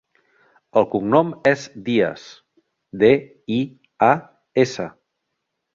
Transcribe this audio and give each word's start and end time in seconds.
El 0.79 0.87
cognom 0.93 1.29
és 1.51 1.67
Dias: 1.91 2.25
de, 3.05 3.13
i, 3.61 3.61
a, 4.13 4.13
essa. 4.67 4.93